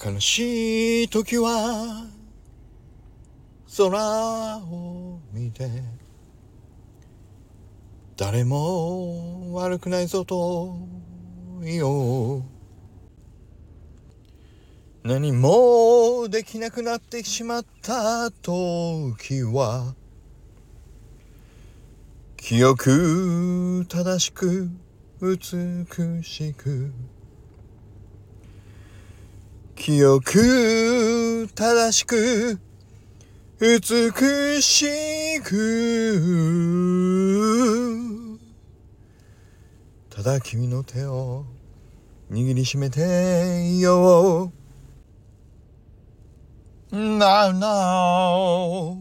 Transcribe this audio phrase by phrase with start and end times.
[0.00, 2.06] 悲しい時は
[3.76, 5.68] 空を見て
[8.16, 10.76] 誰も悪くないぞと
[11.62, 12.42] 言おう。
[15.02, 19.94] 何もできなくなってしまった時は
[22.36, 24.68] 記憶正しく
[25.20, 26.92] 美しく
[29.78, 32.58] 記憶正しく
[33.60, 35.54] 美しく。
[40.10, 41.44] ただ君の手を
[42.30, 44.52] 握りしめていよ
[46.90, 46.96] う。
[46.96, 48.97] Now, now